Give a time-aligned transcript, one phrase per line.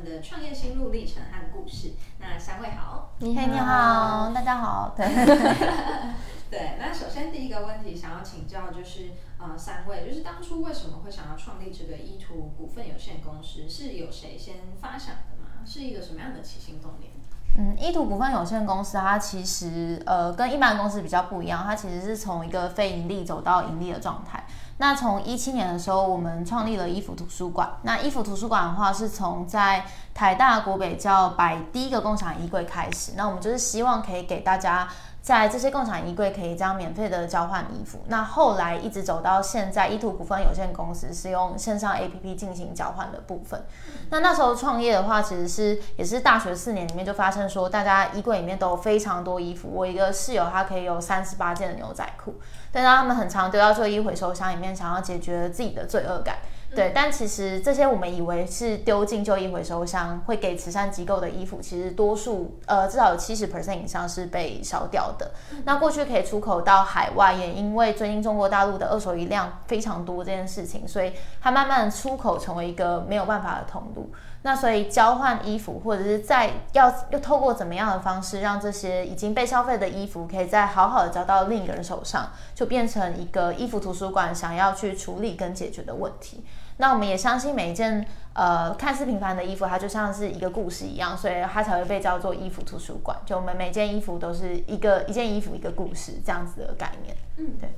[0.00, 1.92] 们的创业心路历程和故事。
[2.18, 4.94] 那三位好，你好，你好，大家好。
[4.96, 5.06] 对，
[6.50, 6.76] 对。
[6.78, 9.10] 那首先第一个问题想要请教就是。
[9.40, 13.68] 呃，三位就是当初为什么会想要创立这个依图股份有限公司？
[13.68, 15.62] 是有谁先发想的吗？
[15.64, 17.12] 是一个什么样的起心动念？
[17.56, 24.44] 嗯，依图股份有限公司它其实呃跟一般公司比较不一样，它其实是从一个非盈利走到盈利的状态。
[24.78, 27.68] 那从一七年的时候，我们创立了衣服图书馆。
[27.82, 33.12] 那衣服图书馆的话，是从在台大国北教摆第一个共享衣柜开始。
[33.16, 34.88] 那我们就是希望可以给大家。
[35.20, 43.62] 在这些共享衣柜可以这样免费的交换衣服，那后来一直走到现在，依图股份有限公司是用线上 APP 进行交换的部分。
[44.08, 49.68] 那那时候创业的话，其实是也是大学四年里面就发现说，大家衣柜里面都有非常多衣服。
[49.70, 52.36] 我一个室友他可以有三十八件的牛仔裤，
[52.70, 56.36] 但是他们很常丢到旧衣回收箱里面，想要解决自己的罪恶感。
[56.76, 65.30] 对，但其实这些我们以为是丢进旧衣回收箱会给慈善机构的衣服，其实多数呃至少有七十 percent 以上是被烧掉的。
[65.64, 74.12] 那过去可以出口到海外，也因为最近中国大陆的二手衣量非常多这件事情，所以它慢慢出口成为一个没有办法的通路。
[74.42, 86.44] 那所以交换衣服，或者是在要又透过怎么样的方式，让这些已经被消费的衣服，可以再好好的交到另一个人手上，就变成一个衣服图书馆想要去处理跟解决的问题。
[86.76, 93.18] 那我们也相信每一件呃看似平凡的衣服，它就像是一个故事一样，所以它才会被叫做衣服图书馆。
[93.26, 97.16] 就我们每件衣服都是一个一件衣服一个故事这样子的概念。
[97.38, 97.68] 嗯，对。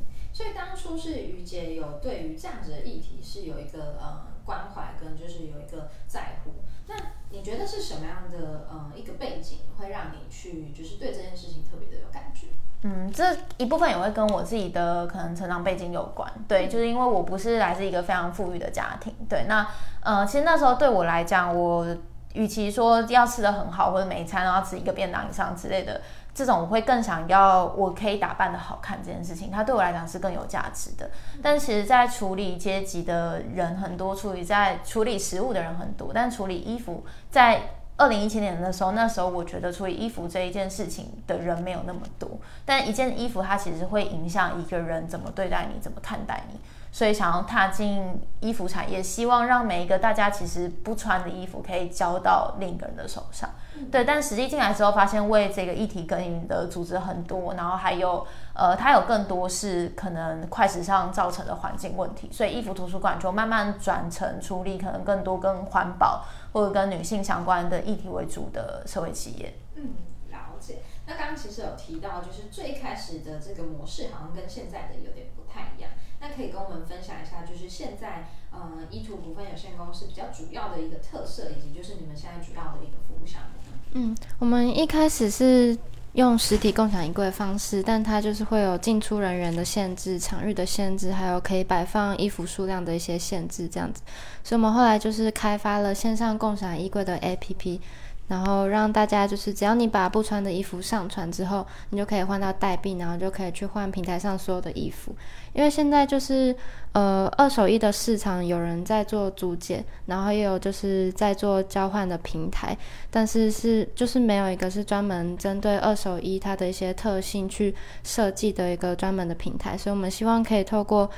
[0.41, 4.31] 所以当初是于姐有对于这样子的议题是有一个呃。
[4.43, 6.51] 关怀跟就是有一个在乎，
[6.89, 6.97] 那
[7.29, 12.49] 你觉得是什么样的呃一个背景会让你去就是对这件事情特别的有感觉？
[12.83, 13.25] 嗯，这
[13.59, 19.65] 一部分也会跟我自己的可能成长背景有关，对，就是因为我不是来自一个非常富裕的家庭，对，那
[20.03, 21.87] 呃其实那时候对我来讲，我
[22.33, 26.01] 与其说要吃得很好或者每一餐都要吃一个便当以上之类的。
[26.41, 31.11] 这种我会更想要，我可以打扮得好看这件事情，它对我来讲是更有价值的。
[31.43, 37.61] 但其实，在处理阶级的人很多，处理在处理食物的人很多，但处理衣服，在
[37.99, 42.31] 二零一七年的时候，那时候我觉得处理衣服这一件事情的人没有那么多。
[42.65, 46.59] 但一件衣服，它其实会影响一个人怎么对待你，怎么看待你。
[46.93, 53.49] 所以想要踏进衣服产业，希望让每一个大家其实不穿的衣服可以交到另一个人的手上。
[53.91, 69.55] 对，但实际进来之后，发现为这个议题耕耘的组织很多，然后还有呃，它有更多是可能快时尚造成的环境问题，所以衣服图书馆就慢慢转成处理可能更多跟环保或者跟女性相关的议题为主的社会企业。
[69.77, 69.95] 嗯，
[70.31, 70.81] 了解。
[71.07, 75.91] 那刚刚其实有提到，就是最开始的这个模式好像跟现在的有点不太一样。
[76.21, 83.59] 那可以跟我们分享一下，就是现在呃依图股份有限公司比较主要的一个特色，以及就是你们现在主要的一个服务项目。
[83.93, 85.77] 嗯，我们一开始是
[86.13, 94.03] 用实体共享衣柜的方式，但它就是会有进出人员的限制、场域的限制，还有可以摆放衣服数量的一些限制，这样子。
[94.45, 97.81] 所以我们后来就是开发了线上共享衣柜的 APP。
[98.31, 105.13] 然后让大家就是，只要你把不穿的衣服上传之后，你就可以换到代币，然后就可以去换平台上所有的衣服。
[105.53, 106.55] 因为现在就是，
[106.93, 112.79] 呃，二手衣的市场有人在做租借，然后也有就是在做交换的平台，
[113.11, 117.75] 但是是就是没有一个是专门针对二手衣它的一些特性去
[118.05, 121.11] 设计的一个专门的平台，所以我们希望可以透过。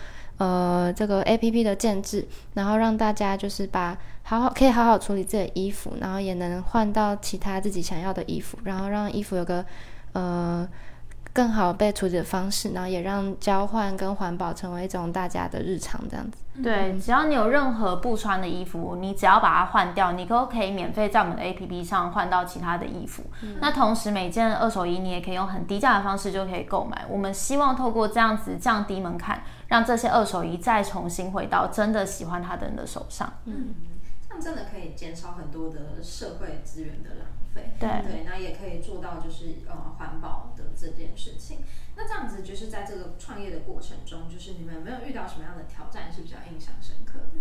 [0.43, 9.65] 呃，这个 APP 的建制，然后让大家就是把好好可以好好处理自己的衣服，然后也能换到其他自己想要的衣服，然后让衣服有个
[10.15, 10.69] 呃。
[11.35, 16.37] 更好被处理的方式，然后也让交换跟环保成为一种大家的日常，这样子。
[16.63, 23.23] 对，只要你有任何不穿的衣服，你只要把它换掉，你都可以免费在我们的 APP 上换到其他的衣服。
[23.41, 23.57] 嗯。
[23.63, 27.03] 那同时，每件二手衣你也可以用很低价的方式就可以购买。
[27.09, 33.33] 我们希望透过这样子降低门槛，让这些二手衣再重新回到真的喜欢它的人的手上。
[33.47, 33.75] 嗯，
[34.29, 37.73] 这样真的可以减少很多的社会资源的浪费。
[37.81, 41.65] 对对，那也可以做到就是呃环保的这件事情。
[41.97, 47.41] 那这样子就是在这个创业的过程中，就是你们有没有遇到什么样的挑战是比较印象深刻的？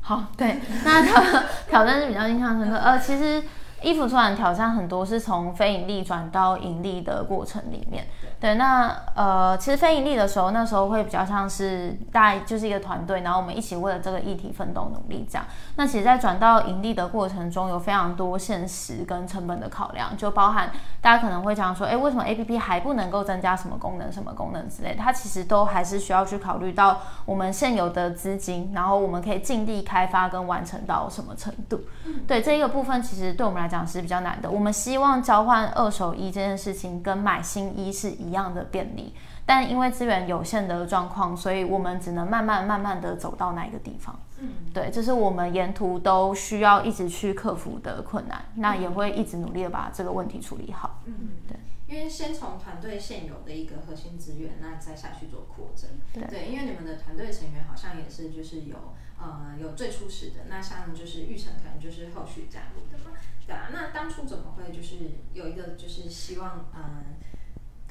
[0.00, 2.76] 好，对，那挑挑战是比较印象深刻。
[2.78, 3.42] 呃，其实
[3.82, 8.06] 衣服出版挑战很多是从非盈利转到盈利的过程里面。
[8.44, 15.46] 对，那呃，其实非盈利的时候，那时候会比较像是大家就是一个团队，然后我们一起为了这个议题奋斗努力这样。
[15.76, 20.70] 那其实，在转到盈利的过程中，有非常多现实跟成本的考量，就包含
[21.00, 24.96] 大家可能会讲说，哎，为什么 APP 还不能够增加什么功能、什么功能之类的？
[24.96, 31.80] 它其实都还是需要去考虑到我们现有的资金，然后我们可以尽力开发跟完成到什么程度。
[32.28, 34.50] 对，这一个部分，其实对我们来讲是比较难的。
[34.50, 39.14] 我们希望交换二手衣这件事情跟买新衣是一样的便利，
[39.46, 44.18] 但因为资源有限的状况，所以我们只能慢慢慢慢的走到那一个地方。
[44.38, 51.00] 嗯，对，这是我们沿途都需要一直去克服的困难，那也会一直努力的把这个问题处理好。
[51.04, 51.14] 嗯，
[51.48, 55.90] 对，因为先从团队现有的一个核心资源，那再下去做扩增。
[56.12, 58.76] 对，对，因为你们的团队成员好像也是就是有
[59.20, 63.16] 呃有最初始的，那像就是玉成可能就是后续加入的嘛。
[63.46, 64.96] 对啊，那当初怎么会就是
[65.32, 67.04] 有一个就是希望嗯、呃、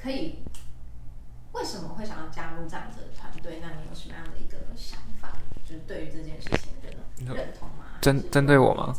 [0.04, 0.40] 可以，
[1.52, 3.58] 为什么会想要加入这样的团队？
[3.62, 5.32] 那你有什么样的一个想法？
[5.64, 7.96] 就是对于这件事情的认同吗？
[8.02, 8.94] 针针对我吗？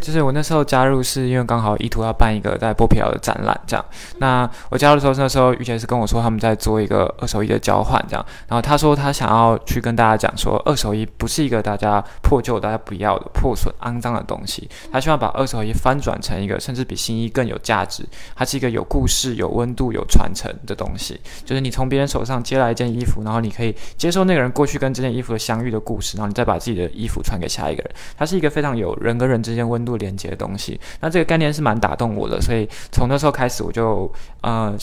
[0.00, 3.84] 就是我那时候加入是因为刚好意图要办一个在剥皮尔的展览，这样。
[4.18, 8.24] 那我加入的时候，那时候玉姐是跟我说他们在做一个二手衣的交换，这样。
[8.48, 14.68] 然后他说他想要去跟大家讲说，二手衣不是一个大家破旧、大家不要的破损、肮脏的东西。
[14.90, 18.04] 他希望把二手衣翻转成一个甚至比新衣更有价值，
[18.34, 21.20] 它是一个有故事、有温度、有传承的东西。
[21.44, 27.92] 就是你从别人手上接来一件衣服，然后你可以接受那个人过去跟这件衣服的相遇的故事，然后你再把自己的衣服传给下一个人。
[28.16, 30.78] 它是一个非常有人跟人之间温度连接的东西。
[31.00, 34.76] 那这个概念是蛮打动我的，所以从那时候开始，我就呃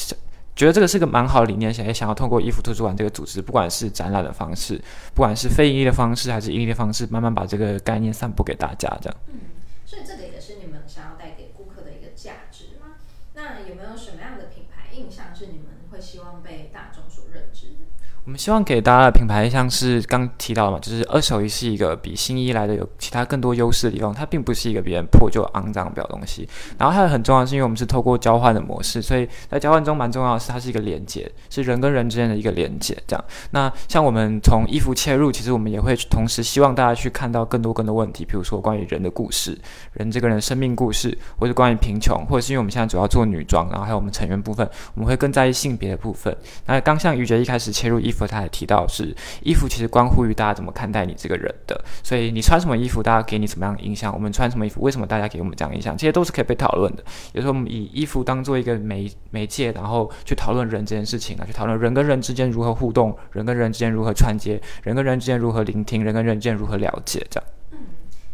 [0.56, 4.82] 觉得这个是个蛮好的理念，想也想要通过衣服图书馆这个组织，不管是展览的方式，
[5.14, 9.18] 不管是非盈利的方式，还是盈利的方式，慢慢把这个概念散布给大家，这样。
[9.28, 9.56] 嗯，
[9.86, 13.00] 所以这个是你们想要带给顾客的一个价值吗？
[13.36, 17.88] 那有没有什么样的品牌印象是你们会希望被大众所认知的？
[18.30, 26.48] 我们希望给大家的品牌像是刚提到的嘛，就是二手衣是一个比新衣来的有其他更多优势的地方，它并不是一个别人破旧肮脏的表东西。
[26.78, 32.96] 然后还有很重要是，因为我们是透过交换的模式，所以在交换中蛮重要的是它是一个连接，是人跟人之间的一个连接。
[33.08, 39.58] 这样，那像我们从衣服切入，其实我们也会同时希望大家去看到更多更多问题，比如说关于人的故事，
[39.94, 46.38] 人这个人生命故事，或者关于贫穷，或者是因为我们现在主要做女装，然后还有我们成员部分，我们会更在意性别的部分。
[46.68, 48.86] 那刚像于杰一开始切入衣服，他也提到。
[48.90, 54.12] 是衣服其实关乎于大家怎么看待你这个人的，所以你穿什么衣服，大家给你什么样的印象？
[54.12, 55.96] 我们穿什么衣服，为什么大家给我们这样印象？
[55.96, 57.04] 这些都是可以被讨论的。
[57.34, 67.50] 有时候我们以衣服当做一个媒媒介，然后去讨论人这件事情啊，去讨论人跟人之间如何互动，人跟人之间如何串接，人跟人之间如何聆听，人跟人之间如何了解，这样。
[67.72, 67.78] 嗯，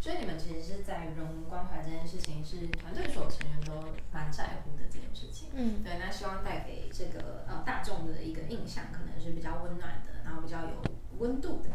[0.00, 3.72] 所以你们其实是在人文关怀这件事情，是团队所有成员都
[4.12, 5.48] 蛮在乎的这件事情。
[5.54, 10.14] 嗯，对，那希望带给这个呃大众的一个印象，可能是比较温暖的。
[10.26, 10.82] 然后比较有
[11.18, 11.70] 温度的，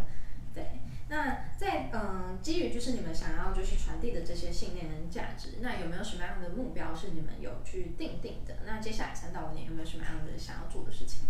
[0.54, 0.82] 对。
[1.08, 8.58] 那在嗯，基于就是你们想要就是传递的这些信念跟价值，那有没有什么样的目标是你们有去定定的？
[8.66, 11.28] 那接下来三到五年有没有什么样的想要做的事情？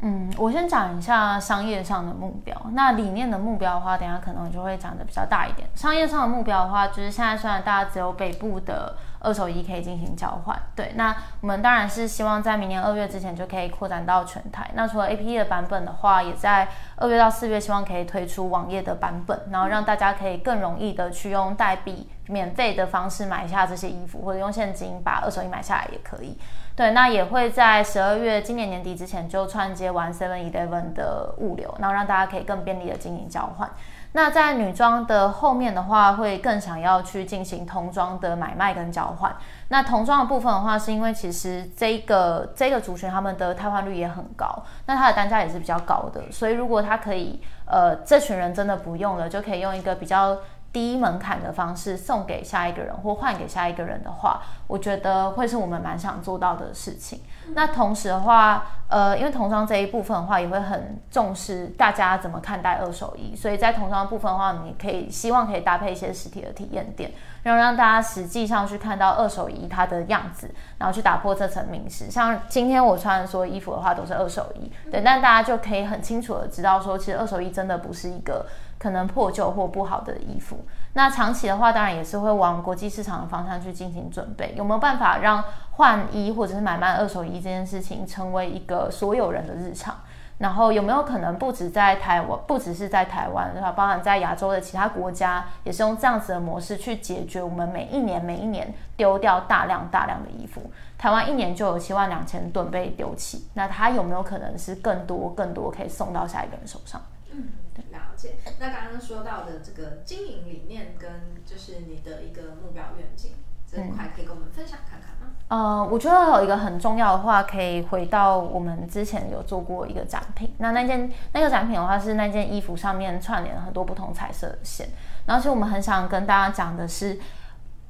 [0.00, 2.54] 嗯，我先讲一下商业上的目标。
[2.72, 5.68] 那理念的目标的话，等下可能就会讲的比较大一点。
[5.74, 8.94] 商业上的目标的话，就是现在虽然大家只有北部的。
[9.24, 14.70] 二手衣可以进行交换，对，那我们当然是希望在明年二月之前就可以扩展到全台。
[14.74, 26.38] 那除了 APP 的版本的话，也在二月到四月希望可以推出网页的版本，然后让大家可以更容易的去用代币免费的方式买下这些衣服，或者用现金把二手衣买下来也可以。
[26.76, 33.70] 对，那也会在十二月今年年底之前就串接完 Seven Eleven 的物流，然后让大家可以更便利的进行交换。
[34.16, 39.34] 那在女装的后面的话，会更想要去进行童装的买卖跟交换。
[39.68, 46.22] 那童装的部分的话，是因为其实这个这个族群他们的汰换率也很高，那它的单价也是比较高的。
[46.30, 50.38] 所以如果他可以，呃，这群人真的不用了，就可以用一个比较
[50.74, 57.20] 低门槛的方式送给下一个人或换给下一个人的话，我觉得会是我们蛮想做到的事情。
[57.54, 67.12] 那同时的话，呃，因为童装这一部分的话，也会很重视大家怎么看待二手衣，所以在童装部分的话，你可以希望可以搭配一些实体的体验店，
[67.44, 72.10] 然后让大家实际上去看到二手衣它的样子，然后去打破这层迷思。
[72.10, 78.46] 像今天我穿的所有衣服的话，都是二手衣，对，但大家就可以很清楚的知道说，其实二手衣真的不是一个
[78.78, 80.64] 可能破旧或不好的衣服。
[80.94, 84.54] 那长期的话，当然也是会往国际市场的方向去进行准备。
[84.56, 89.96] 有没有办法让换衣或者是买卖二手衣这件事情成为一个所有人的日常？
[90.38, 93.70] 然后有没有可能不止在台湾，不只是在台湾，对吧？
[93.70, 100.60] 包含在亚洲的其他国家，也是用这样子的模式去解决我们每一年每一年丢掉大量大量的衣服。
[100.98, 107.00] 台湾一年就有七万两千吨被丢弃，那它有没有可能是更多更多可以送到下一个人手上？
[107.32, 107.48] 嗯，
[107.90, 108.36] 了解。
[108.58, 111.10] 那刚刚说到的这个经营理念跟
[111.44, 113.32] 就是你的一个目标愿景
[113.70, 115.34] 这块，可以跟我们分享看看吗？
[115.48, 120.54] 呃，我觉得有一个很重要的话，可以回到我们之前有做过一个展品。
[120.58, 124.88] 那那件那个展品的话，是那件衣服上面串联了很多不同彩色的线。
[125.26, 127.18] 然后，其实我们很想跟大家讲的是。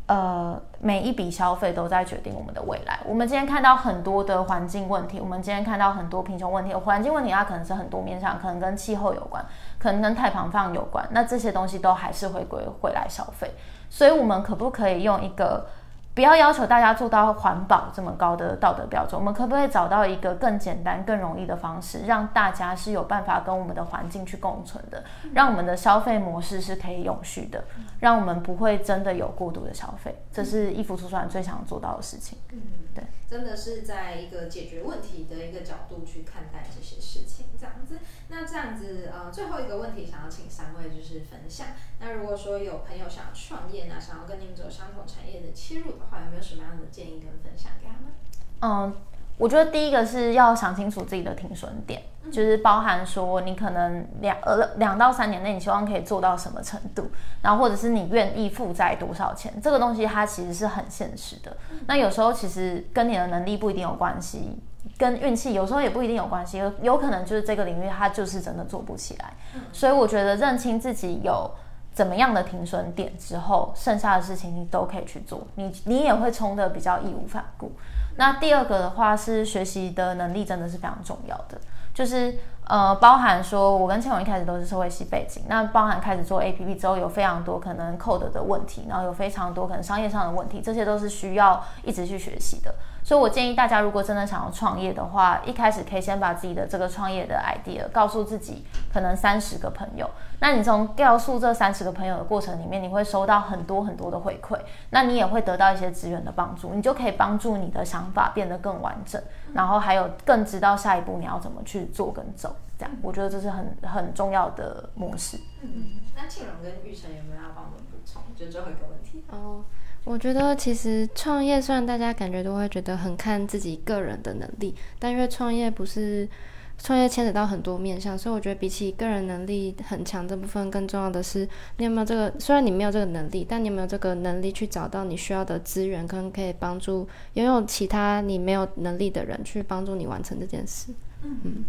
[0.07, 3.00] 呃，每一笔消费都在决定我们的未来。
[3.07, 6.75] 我们今天看到很多的环境问题，我们今天看到很多贫穷问题。
[6.75, 9.43] 环境问题它可能是很多面向，可能跟气候有关，
[9.85, 11.07] 可能跟太排放有关。
[11.11, 13.50] 那这些东西都还是回归回来消费。
[13.91, 15.67] 所以，我们可不可以用一个？
[16.14, 27.64] 不要要求大家做到环保这么高的道德标准，我们可不可以找到一个更简单、更容易的方式，让大家是有办法跟我们的环境去共存的，让我们的消费模式是可以永续的，
[27.99, 32.38] 让我们不会真的有过度的消费，这是衣服图书馆最想做到的事情。
[32.53, 32.62] 嗯，
[32.95, 33.03] 对，
[33.35, 37.99] 真的是在一个解决问题的一个角度去看待这些事情，这样子。
[38.29, 41.67] 那这样子，呃，最后一个问题想要请三位就是分享。
[41.99, 48.12] 那如果说有朋友想要创业，那想要跟你们走相同产业的切入的话，有没有什么样的建议跟分享给他们？
[48.61, 48.95] 嗯，
[49.37, 57.11] 我觉得第一个是要想清楚自己的停损点，嗯、就是包含说你可能两呃两到三年内你希望可以做到什么程度，
[57.43, 61.57] 然后或者是你愿意负债多少钱，这个东西它其实是很现实的。
[61.73, 64.59] 嗯、那有时候其实跟你的能力不一定有关系。
[64.99, 69.33] 跟运气有时候也不一定有关系，有有可能就是这个领域它就是真的做不起来，
[69.73, 71.50] 所以我觉得认清自己有
[71.93, 77.73] 怎么样的停损点之后，剩下的事情你都可以去做，你你也会冲得比较义无反顾。
[78.16, 81.59] 那第二个的话是学习的能力真的是非常重要的，
[81.92, 92.75] 就是呃包含说我跟千荣一开始都是社会系背景，那包含开始做 APP 之后有非常多可能 code 的问题，然后有非常多可能商业上的问题，这些都是需要一直去学习的。
[93.06, 100.09] 所以，我建议大家，如果真的想要创业的话，一开始可以先把自己的这个创业的 idea 告诉自己，可能三十个朋友。
[100.45, 104.61] 那你从告诉这三十个朋友的过程里面，你会收到很多很多的回馈，
[104.91, 109.19] 那你也会得到一些资源的帮助，你就可以帮助你的想法变得更完整，
[109.55, 112.55] 然后还有更知道下一步你要怎么去做跟走。
[112.79, 115.39] 这样，我觉得这是很很重要的模式。
[115.63, 115.71] 嗯，
[116.15, 118.21] 那庆荣跟玉成有没有要帮我们补充？
[118.37, 119.65] 就最后一个问题哦。
[120.05, 126.29] 我觉得其实创业虽然大家感觉都会觉得很看自己个人的能力，但因为创业不是
[126.78, 132.33] 创业牵扯到很多面向，所以我觉得比起个人能力很强这部分，更重要的是你有没有这个。
[132.38, 140.93] 虽然你没有这个能力，但你有没有这个能力去找到你需要的资源，可能可以帮助拥有其他你没有能力的人去帮助你完成这件事。
[141.23, 141.38] 嗯。
[141.45, 141.64] 嗯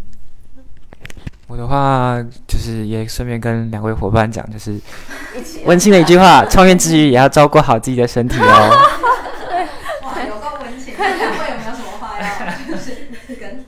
[1.48, 4.82] 我的话就是也顺便跟两位伙伴讲，就是
[5.66, 8.72] 温馨的一句话：创业之余也要照顾好自己的身体哦。
[10.02, 10.96] 哇，有够温馨！
[10.98, 12.26] 两位有没有什么话要
[12.68, 12.96] 就是
[13.40, 13.64] 跟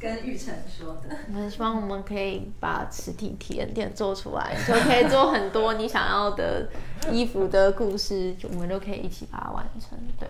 [0.00, 1.16] 跟玉成说的？
[1.28, 6.68] 我们希望我们可以把实体体验店做出来，就可以做很多你想要的
[7.10, 9.98] 衣服的故事，我们都可以一起把它完成。
[10.20, 10.28] 对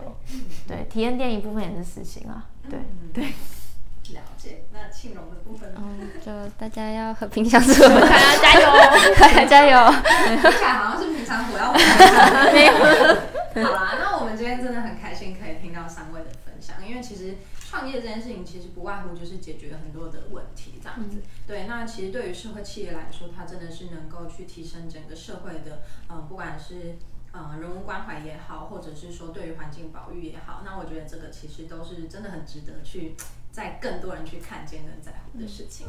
[0.65, 2.45] 对，体验店一部分也是实行啊。
[2.69, 2.79] 对
[3.13, 3.25] 对。
[4.13, 5.81] 了解，那庆荣的部分呢？
[5.83, 8.71] 嗯，就大家要和平相处， 大家加油，
[9.19, 9.93] 大家加油。
[10.41, 11.77] 听起来好像是平常火药味。
[12.55, 12.71] 没有。
[13.67, 17.35] 好啦，那我们今天真的很开心可以听到三位的分享，因为其实
[17.77, 21.17] 创业这件事情其实不外乎就是解决很多的问题这样子。
[21.17, 26.97] 嗯、对，那其实对于社会企业来说，它真的是能够去提升整个社会的，嗯、呃，不管是嗯、
[27.37, 33.15] 呃、人文关怀也好，或者是说对于环境保育也好，那我觉得这个其实都是真的很值得去。
[33.49, 35.87] 在更多人去看见跟在乎的事情。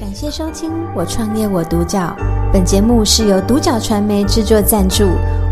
[0.00, 2.16] 感谢收听《我创业我独角》，
[2.50, 5.04] 本节目是由独角传媒制作赞助，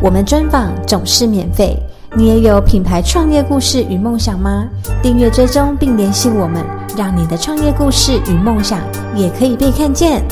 [0.02, 1.76] 我们专访总是免费。
[2.16, 4.66] 你也有品牌创业故事与梦想吗？
[5.02, 6.64] 订阅追踪并联系我们，
[6.96, 8.80] 让你的创业故事与梦想
[9.14, 10.24] 也可以被看见。